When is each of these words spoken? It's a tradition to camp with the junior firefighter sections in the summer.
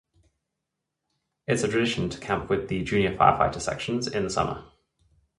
It's 1.45 1.61
a 1.61 1.67
tradition 1.67 2.09
to 2.09 2.19
camp 2.19 2.49
with 2.49 2.69
the 2.69 2.81
junior 2.81 3.15
firefighter 3.15 3.61
sections 3.61 4.07
in 4.07 4.23
the 4.23 4.31
summer. 4.31 4.63